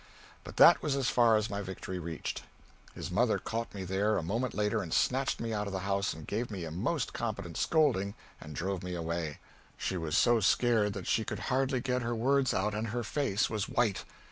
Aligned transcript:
But 0.43 0.55
that 0.57 0.81
was 0.81 0.95
as 0.95 1.09
far 1.09 1.37
as 1.37 1.47
my 1.47 1.61
victory 1.61 1.99
reached. 1.99 2.41
His 2.95 3.11
mother 3.11 3.37
caught 3.37 3.75
me 3.75 3.83
there 3.83 4.17
a 4.17 4.23
moment 4.23 4.55
later 4.55 4.81
and 4.81 4.91
snatched 4.91 5.39
me 5.39 5.53
out 5.53 5.67
of 5.67 5.73
the 5.73 5.81
house 5.85 6.11
and 6.11 6.25
gave 6.25 6.49
me 6.49 6.65
a 6.65 6.71
most 6.71 7.13
competent 7.13 7.55
scolding 7.55 8.15
and 8.39 8.55
drove 8.55 8.81
me 8.81 8.95
away. 8.95 9.37
She 9.77 9.97
was 9.97 10.17
so 10.17 10.39
scared 10.39 10.93
that 10.93 11.05
she 11.05 11.23
could 11.23 11.37
hardly 11.53 11.81
get 11.81 12.01
her 12.01 12.15
words 12.15 12.51
out, 12.51 12.73
and 12.73 12.87
her 12.87 13.03
face 13.03 13.47
was 13.47 13.69
white. 13.69 14.03